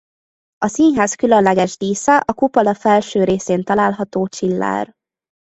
A 0.57 0.67
színház 0.67 1.15
különleges 1.15 1.77
dísze 1.77 2.17
a 2.25 2.33
kupola 2.33 2.73
felső 2.73 3.23
részén 3.23 3.63
található 3.63 4.27
csillár. 4.27 4.93